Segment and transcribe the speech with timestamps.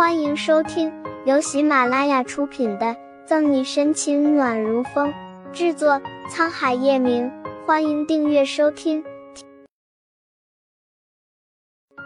[0.00, 0.90] 欢迎收听
[1.26, 2.86] 由喜马拉雅出品的
[3.26, 5.12] 《赠你深情暖如风》，
[5.52, 7.30] 制作沧海夜明。
[7.66, 9.04] 欢迎订阅收听。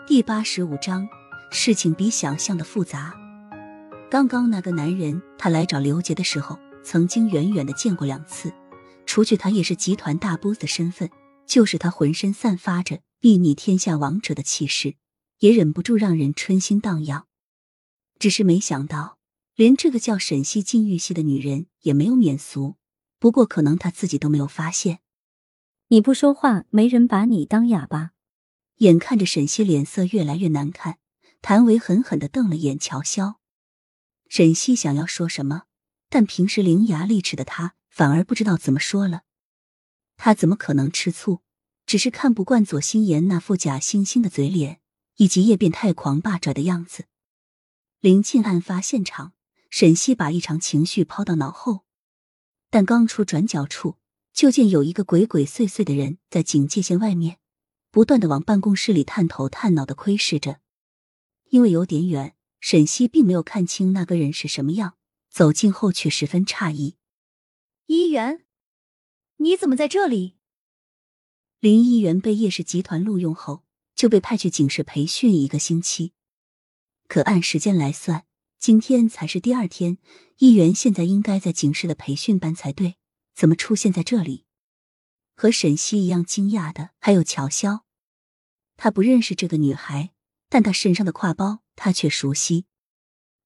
[0.09, 1.07] 第八十五章，
[1.53, 3.15] 事情比想象的复杂。
[4.11, 8.53] 刚刚那个男人，他来找刘杰的时候，曾经远远的见过两次。
[9.06, 11.08] 除去他也是集团大 boss 的身份，
[11.47, 14.97] 就是他浑身散发着睥睨天下王者的气势，
[15.38, 17.27] 也忍不住让人春心荡漾。
[18.19, 19.19] 只是没想到，
[19.55, 22.77] 连这个叫沈西禁欲系的女人也没有免俗。
[23.19, 25.01] 不过，可能她自己都没有发现。
[25.89, 28.12] 你不说话，没人把你当哑巴。
[28.79, 30.98] 眼看着沈西脸色越来越难看，
[31.41, 33.37] 谭维狠狠的瞪了眼乔潇。
[34.28, 35.65] 沈西想要说什么，
[36.09, 39.23] 但平时伶牙俐齿的他反而不知道怎么说了。
[40.17, 41.42] 他怎么可能吃醋？
[41.87, 44.81] 只是看不惯左心言那副假惺惺的嘴脸，
[45.17, 47.05] 以及叶变态狂霸拽的样子。
[48.05, 49.33] 临近案发现场，
[49.71, 51.87] 沈西把异常情绪抛到脑后，
[52.69, 53.97] 但刚出转角处，
[54.31, 57.39] 就见有一个鬼鬼祟祟的人在警戒线外面，
[57.91, 60.61] 不断的往办公室里探头探脑的窥视着。
[61.48, 64.98] 因为有点远，沈西并没有看清那个人是什么样，
[65.31, 66.97] 走近后却十分诧异
[67.89, 68.45] ：“一元，
[69.39, 70.34] 你怎么在这里？”
[71.59, 76.12] 林一元被叶氏集团录用后，就被派去警市培训一个星期。
[77.06, 78.24] 可按时间来算，
[78.58, 79.98] 今天才是第二天。
[80.38, 82.97] 议员现在应该在警示的培训班才对，
[83.34, 84.47] 怎么出现在这里？
[85.36, 87.82] 和沈西一样惊讶的还有乔潇，
[88.77, 90.12] 他不认识这个女孩，
[90.48, 92.66] 但她身上的挎包他却熟悉。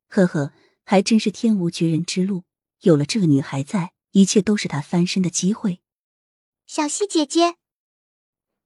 [0.08, 0.52] 呵呵，
[0.84, 2.44] 还真是天无绝人之路，
[2.80, 5.80] 有了这个女孩在，一切都是他翻身的机会。
[6.66, 7.56] 小西姐姐，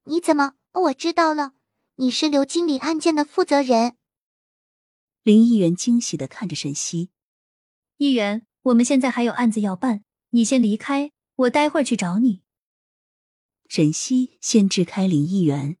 [0.05, 0.53] 你怎么？
[0.73, 1.53] 我知道了，
[1.95, 3.97] 你是刘经理案件的负责人。
[5.23, 7.09] 林议员惊喜的看着沈西，
[7.95, 12.41] 议员，我们现在还有案子要办，你先离开，我待会儿去找你。
[13.69, 15.77] 沈西先支开林议员，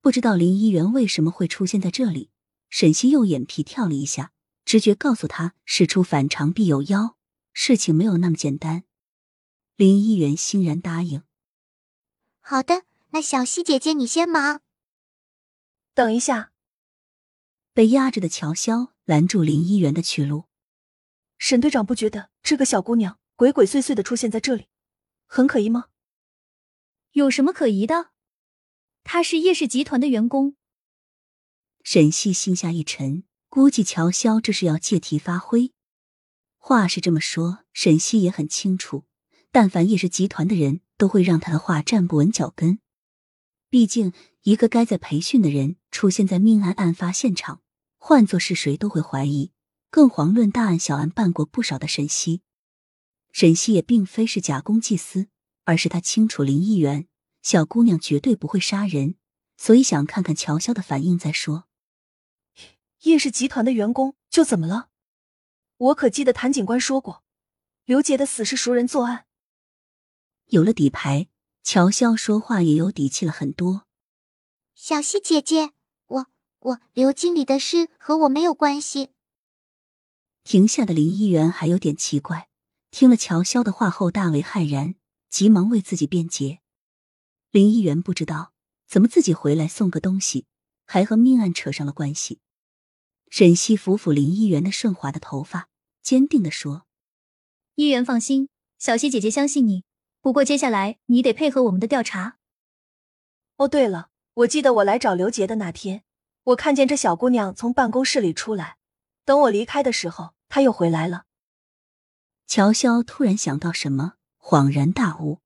[0.00, 2.30] 不知道林议员为什么会出现在这里。
[2.70, 4.32] 沈西右眼皮跳了一下，
[4.64, 7.16] 直觉告诉他，事出反常必有妖，
[7.52, 8.84] 事情没有那么简单。
[9.74, 11.24] 林议员欣然答应
[12.38, 14.60] ：“好的，那小西姐姐你先忙。”
[15.92, 16.52] 等一下。
[17.74, 20.44] 被压着的乔潇拦住林一元的去路。
[21.36, 24.68] 沈队长不觉得这个小姑娘鬼鬼祟祟的出现在这里，
[25.26, 25.86] 很可疑吗？
[27.10, 28.10] 有什么可疑的？
[29.02, 30.56] 她是叶氏集团的员工。
[31.82, 35.72] 沈西心下一沉，估计乔潇这是要借题发挥。
[36.56, 39.04] 话是这么说，沈西也很清楚，
[39.50, 42.78] 但凡叶氏集团的人都会让他的话站不稳脚跟。
[43.68, 47.63] 毕竟，一个该在培训的人出现在命案案发现场。
[48.06, 49.50] 换做是谁都会怀疑，
[49.88, 52.42] 更遑论大案小案办过不少的沈西。
[53.32, 55.28] 沈西也并非是假公济私，
[55.64, 57.08] 而是他清楚林议员
[57.40, 59.14] 小姑娘绝对不会杀人，
[59.56, 61.64] 所以想看看乔潇的反应再说。
[63.04, 64.90] 叶氏集团的员工就怎么了？
[65.78, 67.24] 我可记得谭警官说过，
[67.86, 69.24] 刘杰的死是熟人作案。
[70.48, 71.28] 有了底牌，
[71.62, 73.86] 乔潇说话也有底气了很多。
[74.74, 75.73] 小西姐姐。
[76.64, 79.10] 我刘经理的事和我没有关系。
[80.44, 82.48] 停下的林议员还有点奇怪，
[82.90, 84.94] 听了乔潇的话后大为骇然，
[85.28, 86.60] 急忙为自己辩解。
[87.50, 88.54] 林议员不知道
[88.86, 90.46] 怎么自己回来送个东西，
[90.86, 92.40] 还和命案扯上了关系。
[93.28, 95.68] 沈西抚抚林议员的顺滑的头发，
[96.02, 96.86] 坚定的说
[97.76, 98.48] ：“议员放心，
[98.78, 99.84] 小溪姐姐相信你。
[100.22, 102.38] 不过接下来你得配合我们的调查。”
[103.58, 106.03] 哦，对了，我记得我来找刘杰的那天。
[106.44, 108.76] 我看见这小姑娘从办公室里出来，
[109.24, 111.24] 等我离开的时候，她又回来了。
[112.46, 115.40] 乔潇突然想到什么，恍然大悟。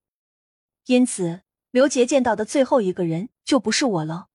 [0.86, 4.28] 因此，刘杰见到的最后一个人就不是我了。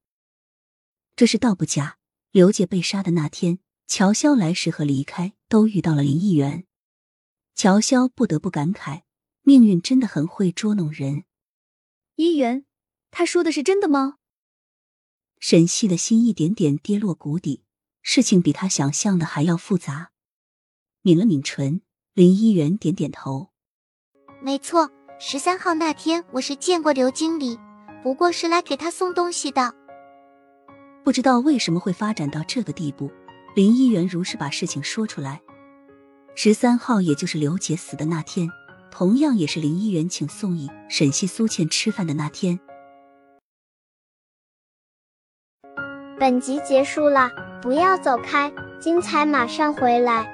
[1.16, 1.97] 这是道不假。
[2.31, 6.66] 刘杰被杀的那天，乔潇来时和离开都遇到了林议员。
[7.54, 9.04] 乔潇不得不感慨，
[9.42, 11.25] 命运真的很会捉弄人。
[12.16, 12.66] 议员，
[13.12, 14.18] 他说的是真的吗？
[15.45, 17.63] 沈西的心一点点跌落谷底，
[18.01, 20.12] 事情比他想象的还要复杂。
[21.01, 21.81] 抿了抿唇，
[22.13, 23.50] 林一元点点头
[24.42, 27.60] ：“没错，十三号那天我是见过刘经理，
[28.01, 29.75] 不过是来给他送东西的。”
[31.04, 33.12] 不知道为什么会发展到这个地步，
[33.54, 35.42] 林一元如是把事情说出来。
[36.36, 38.48] 十三号，也就是刘杰死的那天，
[38.90, 42.57] 同样也是林一元请宋毅、沈西、苏倩吃饭的那天。
[46.23, 47.29] 本集结束了，
[47.61, 48.49] 不要走开，
[48.79, 50.32] 精彩马上回来。